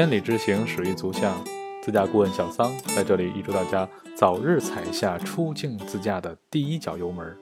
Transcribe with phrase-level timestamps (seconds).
[0.00, 1.34] 千里之行，始于足下。
[1.82, 7.36] 自驾顾问小桑在这里预祝大家早日踩下出境自驾的第一脚油门。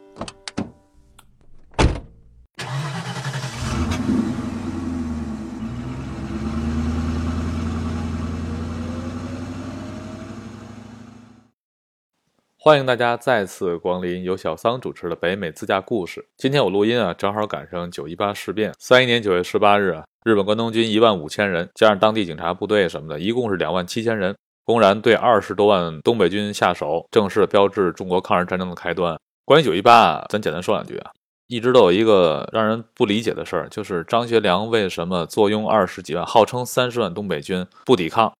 [12.68, 16.28] 欢迎大家再次光临由小桑主持的北美自驾故事。
[16.36, 18.74] 今天我录音啊，正好赶上九一八事变。
[18.78, 29.18] 三一年九月十八日啊，日本关东军一万五千人，加上当地警察部队什么的，一共是两万七千人，公然对二十多万东北军下手，正式标志中国抗日战争的开端。
[29.46, 31.10] 关于九一八，咱简单说两句啊。
[31.46, 38.30] 一直都有一个让人不理解的事儿，就是张学良为什么坐拥二十几万，号称三十万东北军不抵抗？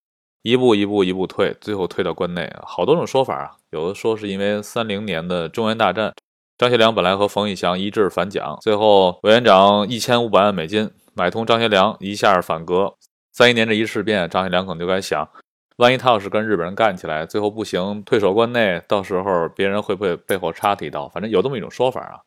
[0.43, 3.55] 一步一步一步退，最后退到关内好多种说法啊。
[3.71, 6.13] 有的说是因为三零年的中原大战，
[6.57, 12.95] 张学良本来和冯玉祥一致反蒋，最后委员长一千五百万美金买通张学良，一下反革。
[13.31, 15.29] 三一年这一事变，张学良可能就该想，
[15.77, 21.07] 万一他要是跟日本人干起来，最后不行，退守关内，到时候别人会不会背后插他一刀？
[21.09, 22.19] 反正有这么一种说法啊。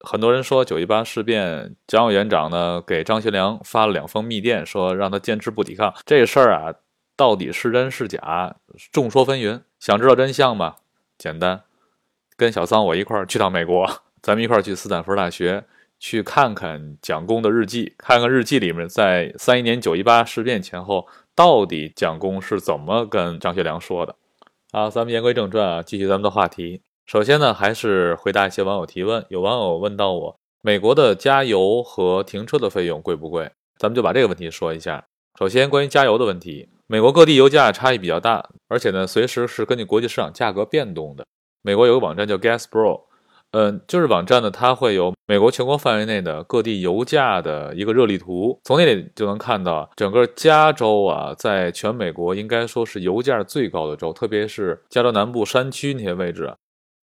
[0.00, 5.94] 很多人说九一八事变，蒋委员长呢给张学良发了两封密电，说让他坚持不抵抗。
[6.04, 6.74] 这事儿啊。
[7.20, 8.56] 到底是真是假？
[8.90, 9.60] 众说纷纭。
[9.78, 10.76] 想知道真相吗？
[11.18, 11.64] 简单，
[12.34, 13.86] 跟小桑我一块儿去趟美国，
[14.22, 15.64] 咱们一块儿去斯坦福大学
[15.98, 24.16] 去看看蒋公的日记，看看日记里面在三一年九一八事变前后，到底蒋公是怎么跟张学良说的。
[24.72, 26.80] 好，咱们言归正传啊，继续咱们的话题。
[27.04, 29.26] 首先呢，还是回答一些网友提问。
[29.28, 33.50] 有网友问到我，美国的加油和停车的费用贵不贵？
[33.76, 35.04] 咱们就把这个问题说一下。
[35.38, 36.70] 首先，关于加油的问题。
[36.90, 41.24] 美国各地油价差异比较大，而且呢，随时是根据国际市场价格变动的。
[41.62, 43.02] 美国有个网站叫 Gasbro，
[43.52, 56.52] 嗯，就是网站呢，它会有美国全国范围内的各地油价的一个热力图，从那里就能看到，整个加州啊，在全美国应该说是油价最高的州，特别是加州南部山区那些位置。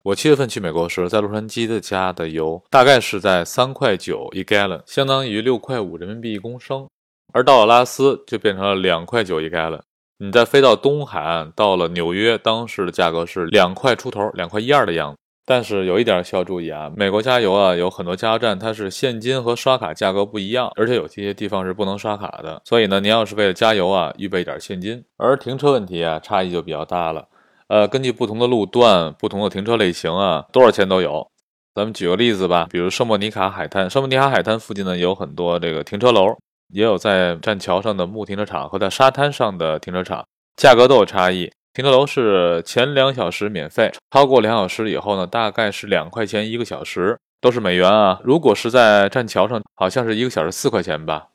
[0.03, 6.85] 我七月份去美国时，在洛杉矶的加的油大概是在三块九一 gallon，相当于六块五人民币一公升。
[7.33, 9.81] 而到了拉斯就变成了两块九一 gallon，。
[10.19, 15.17] 你再飞到东海岸，到了纽约，当时的价格是两块出头，两块一二的样子。
[15.45, 22.59] 但是有一点需要注意啊，美国加油啊，有很多加油站它是现金和刷卡价格不一样，而且有些地方是不能刷卡的。
[22.65, 25.03] 所以呢，您要是为了加油啊，预备一点现金。
[25.17, 27.27] 而停车问题啊，差异就比较大了。
[27.67, 31.29] 呃，根据不同的路段、不同的停车类型啊，多少钱都有。
[31.75, 36.35] 咱们举个例子吧，比如圣莫尼卡海滩，圣莫尼卡海滩附近呢有很多这个停车楼。
[36.73, 41.51] 也有在栈桥上的木停车场和在沙滩上的停车场，价格都有差异。
[41.73, 48.19] 停车楼是前两小时免费，超过两小时以后呢，大概是两块钱一个小时，都是美元啊。
[48.23, 51.27] 如果是在栈桥上，好像是一个小时四块钱吧。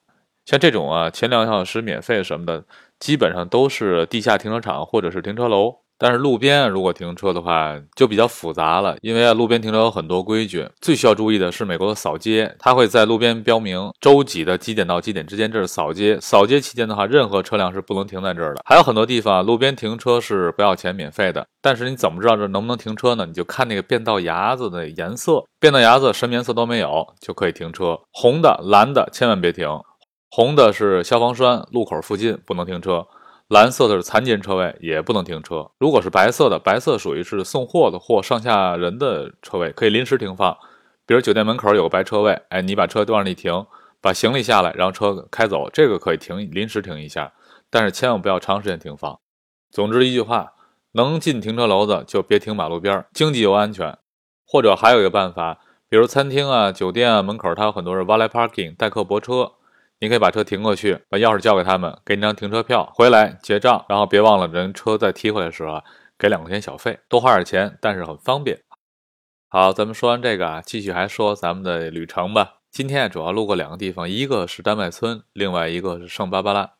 [0.44, 2.64] 像这种啊，前两小时免费什么的，
[2.99, 5.81] 基本上都是地下停车场或者是停车楼。
[6.02, 10.68] 但是路边如果停车的话，就比较复杂了，因为啊，路边停车有很多规矩。
[10.80, 16.18] 最需要注意的是美国的扫街，它会在路边标明周几的几点到几点之间这是扫街。
[16.20, 18.62] 扫街期间的话，任何车辆是不能停在这儿的。
[18.64, 23.24] 还有很多地方路边停车是不要钱、免费的，但是你怎么知道这能不能停车呢？
[23.24, 29.69] 你就看那个变道牙子的颜色，变道牙子什么颜色都没有就可以停车，红的、蓝的千万别停。
[30.32, 33.06] 红的是消防栓路口附近不能停车。
[33.52, 35.70] 蓝色的是残疾人车位，也不能停车。
[35.78, 40.56] 如果是白色的，白色属于是送货的或上下人的车位，可以临时停放。
[41.04, 43.66] 比如酒店门口有个白车位，哎，你把车往那里停，
[44.00, 47.34] 把行李下来，然后车开走，这个可以停，临时停一下。
[47.68, 49.20] 但是千万不要长时间停放。
[49.70, 50.54] 总之一句话，
[50.92, 53.98] 能进停车楼的就别停马路边，经济又安全。
[54.46, 55.58] 或者还有一个办法，
[55.90, 59.52] 比如餐厅啊、酒店啊门口，它有很多是 valet parking 代客泊车。
[60.02, 65.84] 你可以把车停过去，把钥匙交给他们，给你张停车票，回来结账，然后别忘了人车再提回来的时候啊，
[66.18, 68.60] 给两块钱小费，多花点钱，但是很方便。
[69.48, 72.54] 好，咱们说完这个啊，继续还说咱们的旅程吧。
[72.72, 76.72] 今天主要路过两个地方，一个是丹麦村，另外一个是圣巴巴拉。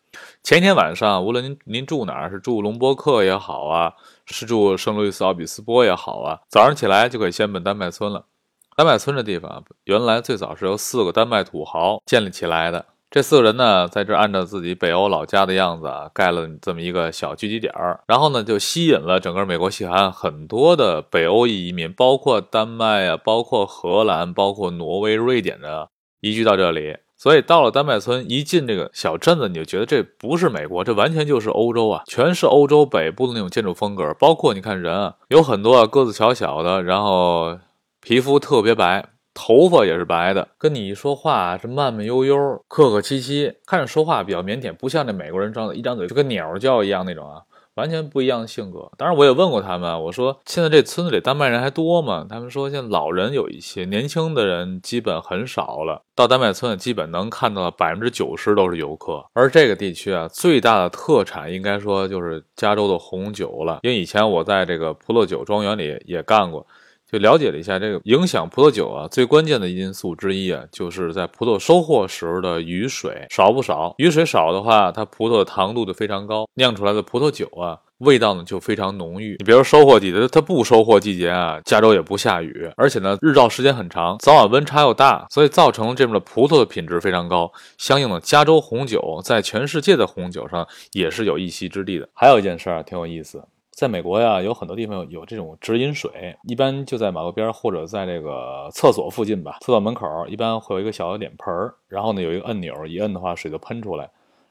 [0.43, 3.93] 前一天晚上，无论您您住哪儿，是住龙波克也好啊，
[4.27, 8.27] 是住圣路易斯奥比斯波也好啊，早上起来就可以先奔丹麦村了。
[8.75, 12.87] 丹麦村这地方原来最早是由四个丹麦土豪建立起来的。
[13.13, 25.91] 这四个人呢，在这按照自己北欧老家的样子啊，盖了这么一个小聚集点儿，然后呢，就吸引了整个美国西海岸很多的北欧移民，包括丹麦啊，包括荷兰，包括挪威、瑞典的
[26.23, 26.97] 移居到这里。
[27.19, 34.15] 所以到了丹麦村，一进这个小镇子，你就觉得这不是美国，这完全就是欧洲啊，全是欧洲北部的那种建筑风格。
[34.19, 37.59] 包括你看人啊，有很多啊个子小小的，然后
[38.01, 39.11] 皮肤特别白。
[39.35, 42.37] 头发也是白的，跟你一说话是慢慢悠悠、
[42.69, 47.43] 客客气气，看着说话比较腼腆，不像那美国人张嘴一张嘴就跟鸟叫一样那种啊。
[47.75, 48.91] 完全不一样的性格。
[48.99, 52.27] 当然，我也问过他们，我说现在这村子里丹麦人还多吗？
[52.29, 56.03] 他们说现在老人有一些，年轻的人基本很少了。
[56.15, 59.25] 到丹麦村，基本能看到百分之九十都是游客。
[59.33, 63.79] 而这个地区啊，最大的特产应该说就是加州的红酒了。
[63.85, 66.67] 因为以前我在这个葡萄酒庄园里也干过，
[67.13, 73.95] 就了解了一下这个影响葡萄酒啊最关键的因素之一啊，就是在葡萄收获时候的雨水少不少。
[73.99, 77.79] 雨水少的话，它葡萄的糖度就非常高，酿出来的葡萄酒啊。
[77.99, 79.37] 味道呢就非常浓郁。
[79.39, 87.53] 你比如收获季节，它不收获季节啊，加州也不下雨，而且呢日照时间很长，早晚温差又大，所以造成这边的葡萄的品质非常高。
[87.79, 92.09] 相应的，加州红酒在全世界的红酒上也是有一席之地的。
[92.13, 99.57] 还有一件事儿挺有意思，在美国呀，有很多地方有这种直饮水，一般就在马路边或者在这个厕所附近吧。
[99.61, 104.11] 厕所门口一般会有一个小的脸盆儿，然后呢有一个按钮，一摁的话水就喷出来，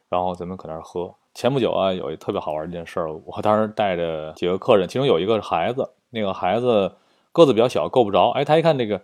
[0.10, 1.14] 然后咱们搁那儿喝。
[1.36, 6.94] 前不久啊，有一特别好玩的一件事儿，我当时带着几个客人，其中有一个孩子，那个孩子
[7.32, 8.32] 个子比较小，够不着。
[8.32, 9.02] 哎，他一看这个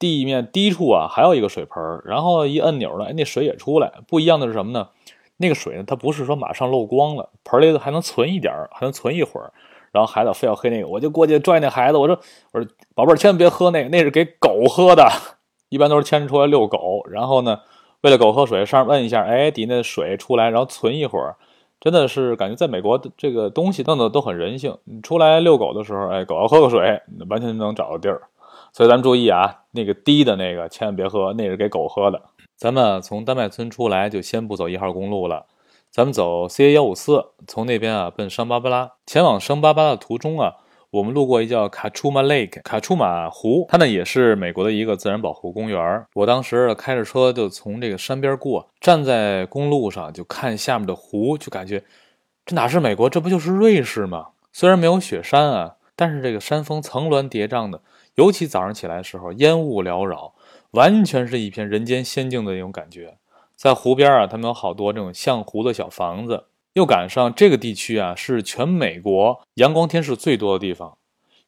[0.00, 3.92] 地面低处啊，还有一个水盆儿，然后一摁钮呢，哎，那水也出来。
[4.08, 4.88] 不一样的是什么呢？
[5.36, 9.52] 那个水呢，它不是说马上漏光了，盆里头还能存一点儿，还能存一会儿。
[9.92, 12.18] 然后孩子非要喝那个，我就过去拽那孩子，我说
[12.52, 15.08] ：“我说宝贝儿，千万别喝那个，那是给狗喝的。
[15.70, 17.60] 一般都是牵着出来遛狗，然后呢，
[18.02, 21.36] 为了狗喝水，上面摁一下，哎，底那水出来，然后存一会儿。”
[21.80, 24.78] 真的是感觉在美国这个东西弄的都很人性。
[24.84, 28.22] 你出来遛狗的时候，哎，狗要喝个水，完全能找到地儿。
[28.72, 32.20] 所以咱们注意啊，那个低的那个千万别喝，那是给狗喝的。
[32.56, 35.46] 咱们从丹麦村出来就先不走一号公路了，
[35.90, 38.92] 咱们走 CA 幺五四，从那边啊奔圣巴巴拉。
[39.06, 40.54] 前往圣巴巴拉的途中啊。
[40.90, 46.06] 我们路过一叫卡楚马 Lake 卡出马湖，它呢也是美国的一个自然保护公园。
[46.14, 51.82] 我当时开着车就从这个山边过，站在公路上就看下面的湖，就感觉
[52.46, 54.28] 这哪是美国，这不就是瑞士吗？
[54.52, 57.80] 虽然没有雪山啊，但是这个山峰层峦叠嶂的，
[58.14, 60.33] 尤其早上起来的时候，烟雾缭绕，
[60.74, 63.16] 完全是一片人间仙境的那种感觉。
[63.56, 66.44] 在湖边啊，他们有好多这种像湖的小房子。
[66.74, 70.98] 又赶上这个地区啊，是全美国阳光天数最多的地方，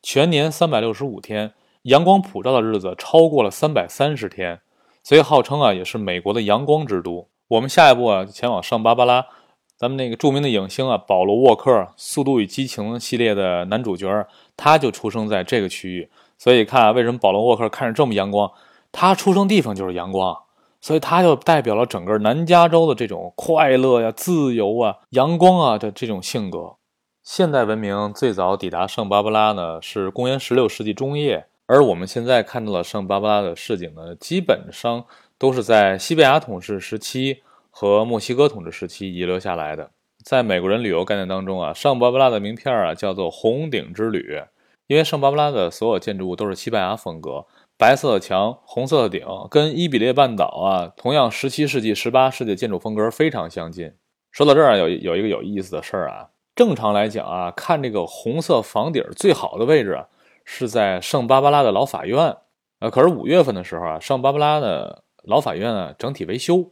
[0.00, 1.52] 全年三百六十五天
[1.82, 4.60] 阳光普照的日子超过了三百三十天，
[5.02, 7.26] 所以号称啊也是美国的阳光之都。
[7.48, 9.26] 我们下一步啊前往圣巴巴拉，
[9.76, 16.08] 咱们那个著名的影星啊保罗沃克，《速度与激情》系列的男主角，他就出生在这个区域。
[16.38, 18.48] 所以看为什么保罗沃克看着这么阳光，
[18.96, 20.36] 他出生地方就是阳光。
[20.78, 26.76] 所以它就代表了整个南加州的这种快乐呀、自由啊、阳光啊的这种性格。
[27.24, 35.04] 现代文明最早抵达圣巴巴拉呢，是公元十六世纪中叶，而我们现在看到的圣巴巴拉的市景呢，基本上
[35.38, 39.90] 都是在西班牙统治时期和墨西哥统治时期遗留下来的。
[40.22, 44.40] 在美国人旅游概念当中啊，圣巴巴拉的名片啊叫做“红顶之旅”，
[44.86, 47.46] 因为圣巴巴拉的所有建筑物都是西班牙风格。
[47.78, 53.92] 白色的墙，红色的顶，跟伊比利半岛啊，同样十七世纪、十八世纪建筑风格非常相近。
[54.30, 56.30] 说到这儿，有有一个有意思的事儿啊。
[56.54, 60.06] 正常来讲啊，看这个红色房顶最好的位置啊，
[60.44, 62.38] 是在圣巴巴拉的老法院。
[62.78, 66.70] 呃，可是五月份的时候啊，圣巴巴拉的老法院啊整体维修，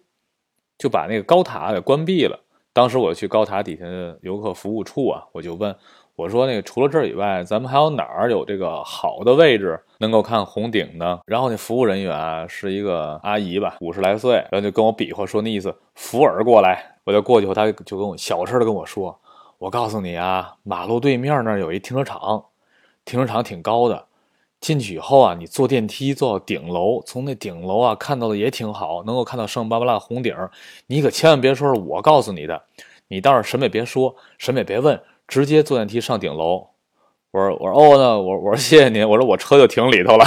[0.78, 2.40] 就把那个高塔给关闭了。
[2.72, 5.76] 当时我去高塔底下的游客服务处啊，我就问。
[6.16, 11.18] 我说那个除了这儿以外，咱们还有哪儿有这个好的位置能够看红顶呢？
[11.26, 16.92] 然后那服务人员啊是一个阿姨吧，五十来岁，然后就跟我比划说那意思，福尔过来。
[17.02, 19.18] 我就过去后，他就跟我小声的跟我说
[19.59, 22.44] ：“我告诉你啊，马路对面那儿有一停车场，
[23.04, 24.06] 停车场挺高的。
[24.61, 30.35] 进去以后啊，你坐电梯坐到顶楼，从那顶楼啊看到的也挺好，能够看到圣巴巴拉红顶。
[30.87, 32.62] 你可千万别说是我告诉你的，
[33.09, 36.69] 你倒是什么也别说，什么也别问。”直接坐电梯上顶楼，
[37.33, 40.25] 我说我说哦，那我我说谢谢您，我说我车就停里头了。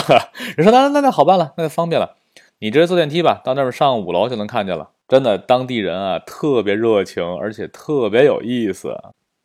[0.56, 2.16] 人说那那那好办了，那就方便了，
[2.60, 4.90] 你直接坐电梯吧，到那边上五楼就能看见了。
[5.08, 8.98] 真的，当地人啊特别热情，而且特别有意思。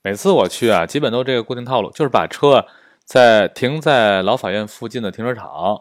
[0.02, 2.66] 每次我去啊，基本都这个固定套路，就是把车
[3.04, 5.80] 在停在老法院附近的停车场，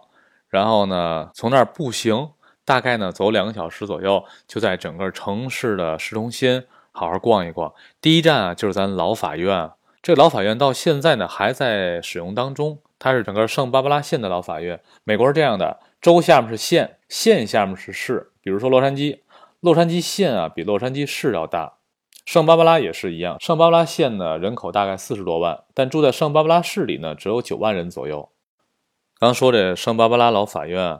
[0.50, 2.30] 然后呢从那儿步行，
[2.64, 6.64] 大概呢走两个小时左右，就在整个城市的市中心。
[6.92, 9.72] 好好逛一逛，第一站啊就是咱老法院。
[10.02, 14.82] 这老法院到现在呢还在使用当中，它是整个圣巴巴拉县的老法院。
[15.04, 18.32] 美国是这样的，州下面是县，县下面是市。
[18.42, 19.20] 比如说洛杉矶，
[19.60, 21.74] 洛杉矶县啊比洛杉矶市要大。
[22.26, 28.30] 圣巴巴拉也是一样，圣巴巴拉县呢人口大概四十多万，但住在圣巴巴拉市里呢只有九万人左右。
[29.20, 31.00] 刚说这圣巴巴拉老法院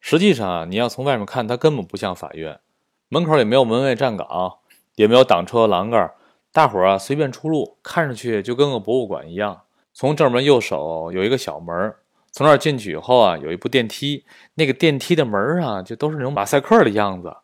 [0.00, 2.60] 实际上啊，你要从外面看，它根本不像法院，
[3.08, 4.58] 门口也没有门卫站岗，
[4.96, 6.12] 也没有挡车栏杆，
[6.52, 9.62] 大伙儿啊随便出入，看上去就跟个博物馆一样。
[9.94, 11.94] 从正门右手有一个小门，
[12.32, 14.24] 从那儿进去以后啊，有一部电梯，
[14.54, 17.34] 那个电梯的门啊，就都是那种马赛克的样子。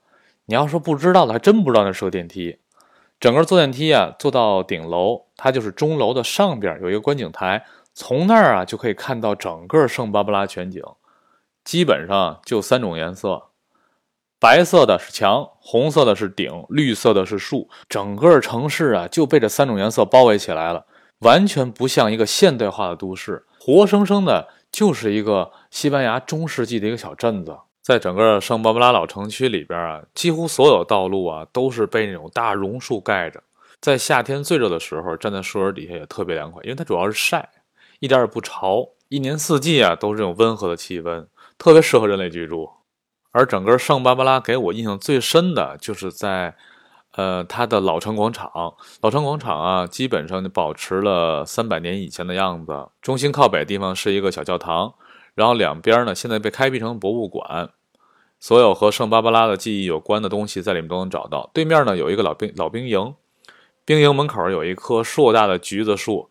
[0.47, 2.59] 你要说不知道的，还真不知道那是个电梯。
[3.21, 10.83] 整个坐电梯啊，坐到顶楼，它就是钟楼的上边有一个观景台，从那儿啊就可以看到整个圣巴巴拉全景。
[11.65, 13.51] 基本上就三种颜色，
[14.43, 17.71] 白色的是墙，红色的是顶，绿色的是树。
[17.89, 20.85] 整个城市啊就被这三种颜色包围起来了，
[21.21, 27.57] 完全不像一个现代化的都市，活生生的就是一个西班牙中世纪的一个小镇子。
[27.83, 33.41] 在整个圣巴巴拉老城区里边啊，几乎所有道路啊都是被那种大榕树盖着。
[33.81, 37.49] 在夏天最热的时候，站在树荫底下也特别凉快，因为它主要是晒，
[38.01, 38.89] 一点也不潮。
[39.09, 42.69] 一年四季啊都是这种温和的气温，特别适合人类居住。
[43.33, 46.55] 而整个圣巴巴拉给我印象最深的就是在，
[47.13, 48.75] 呃，它的老城广场。
[49.01, 52.89] 老城广场啊，基本上就保持了三百年以前的样子。
[53.01, 54.95] 中心靠北地方是一个小教堂。
[55.35, 57.71] 然后两边呢，现在被开辟成博物馆，
[58.39, 61.51] 所有和圣巴巴拉的记忆有关的东西在里面都能找到。
[61.55, 63.15] 对面呢有一个老兵老兵营，
[63.87, 66.29] 兵营门口有一棵硕大的橘子树。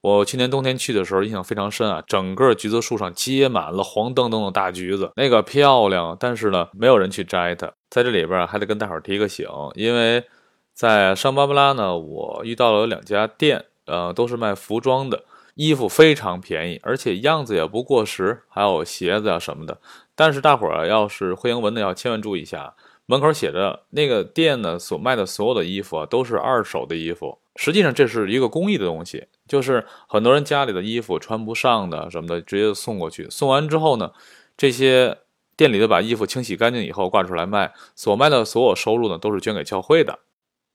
[0.00, 6.16] 我去年冬天去的时候印象非常深啊，整个橘子树上结满了黄澄澄的大橘子，那个漂亮。
[6.18, 7.72] 但是呢，没有人去摘它。
[7.90, 10.24] 在这里边还得跟大伙提个醒，因为
[10.72, 15.24] 在圣巴巴拉呢，我遇到了有两家店，呃，都是卖服装的。
[15.56, 19.80] 衣服非常便宜，而且样子也不过时，还有鞋子啊什么的。
[20.14, 22.74] 但是大伙儿要是会英文的，要千万注意一下，
[23.06, 27.40] 门口写着那个店呢所卖的所有的衣服啊都是二手的衣服。
[27.56, 33.28] 实际上这是一个公益的东西，就是很多人家里的衣服穿不上的什么的，直接送过去。
[33.30, 34.12] 送完之后呢，
[34.56, 35.18] 这些
[35.56, 40.20] 店里的把衣服清洗干净以后挂出来卖，所卖的所有收入呢都是捐给教会的。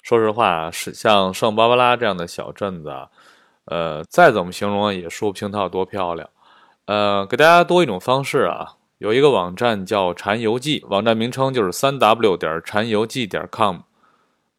[0.01, 2.89] 说实话，是像圣巴巴拉这样的小镇子。
[2.89, 3.07] 啊。
[3.65, 6.29] 呃，再怎么形容也说不清它有多漂亮。
[6.83, 13.77] 呃，给大家多一种方式啊，有一个网站叫禅游记，网站名称就是三 w 点禅游记点 com。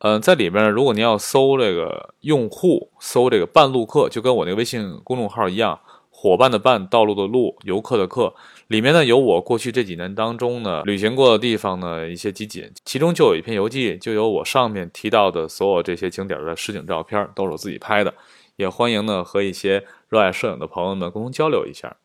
[0.05, 5.81] 嗯，在里边，如果您要搜这个用户，搜这个半路客，就跟我那个微信公众号一样，
[6.11, 8.35] 伙伴的伴，道路的路，游客的客，
[8.67, 18.13] 里面呢有我过去这几年当中呢旅行过的地方呢一些集锦，其中就有一篇游记，就有我上面提到的所有这些景点的实景照片，都是我自己拍的。
[18.57, 21.97] 也欢迎呢和一些热爱摄影的朋友们共同交流一下。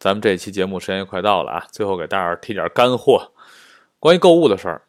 [0.00, 3.30] 咱们这期节目时间也快到了啊，最后给大家提点干货，
[4.00, 4.82] 关于购物的事儿。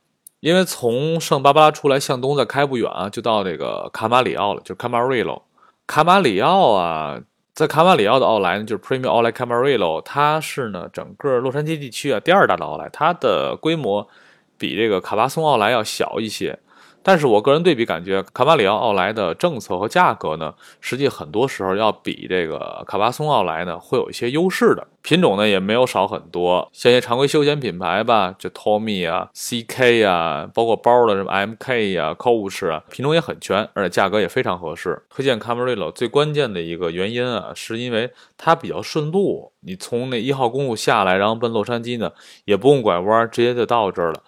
[0.45, 5.43] 因为从圣巴巴拉出来向东再开不远啊，就到这个卡马里奥了，就是卡马瑞罗。
[5.87, 7.19] 卡马里奥啊，
[7.55, 14.07] 在卡马里奥的奥莱呢，就是 Premium 奥莱卡马瑞罗，它是呢整个洛杉矶地区啊第二大的奥莱，它的规模
[14.55, 16.59] 比这个卡巴松奥莱要小一些。
[17.07, 24.87] 但是我个人对比感觉，卡马里奥奥莱的政策和价格呢，实际很多时候要比这个卡巴松奥莱呢会有一些优势的。
[25.03, 35.03] 品种呢也没有少很多，像一些常规休闲品牌吧，就 Tommy 啊、CK 啊，包括包的什么 MK 啊、Coach 啊，品种也很全，而且价格也非常合适。
[35.11, 42.11] 推荐卡马瑞 o 最关键的一个原因啊，是因为它比较顺路，你从那一号公路下来，然后奔洛杉矶呢，
[42.45, 44.23] 也不用拐弯，直接就到这儿了。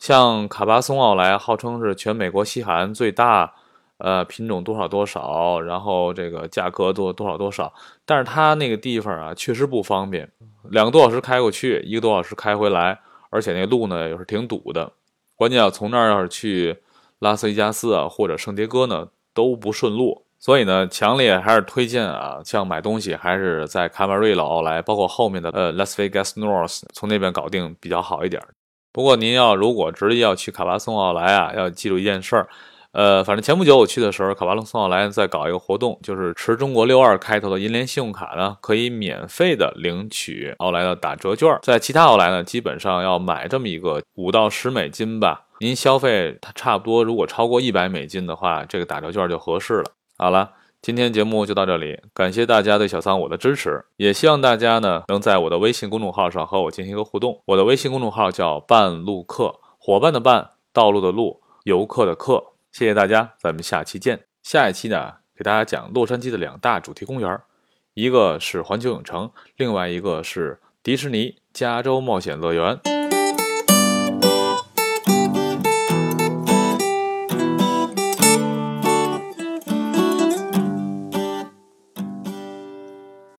[0.00, 3.52] 像卡巴松奥莱号称是全美国西海岸最大，
[3.98, 7.70] 呃，品种多少多少，然后这个价格多多少多少，
[8.06, 10.26] 但是它那个地方啊，确实不方便，
[10.70, 14.90] 两个多小时开过去，一个多小时开回来，而且那路呢也是挺堵的，
[15.36, 16.78] 关键要从那儿要是去
[17.18, 28.42] 拉斯维加斯啊或者圣迭戈呢都不顺路，所以呢，强烈还是推荐啊，像买东西还是在卡马瑞老奥莱，包括后面的呃 Las Vegas North 从那边搞定比较好一点。
[28.92, 32.48] 不过您要如果执意要去卡巴松奥莱啊，要记住一件事儿，
[32.92, 41.56] 呃，反正前不久我去的时候，卡巴松奥莱在搞一个活动，就是持中国六二开头的银联信用卡呢，可以免费的领取奥莱的打折券。
[41.62, 49.84] 在其他奥莱呢，基本上要买这么一个五到十美金吧，您消费它差不多，如果超过一百美金的话，这个打折券就合适了。
[50.18, 50.50] 好了。
[50.82, 57.42] 今天节目就到这里，感谢大家对小桑我的支持，也希望大家呢能在我的微信公众号上和我进行一个互动。
[57.44, 62.42] 我的微信公众号叫半路客，伙伴的伴，道路的路，游客的客。
[62.72, 64.24] 谢谢大家，咱们下期见。
[64.42, 67.38] 下一期呢，给大家讲洛杉矶的两大主题公园，
[67.92, 73.19] 一个是环球影城，另外一个是迪士尼加州冒险乐园。